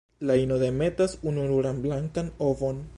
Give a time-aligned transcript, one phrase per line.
[0.29, 2.83] La ino demetas ununuran blankan ovon.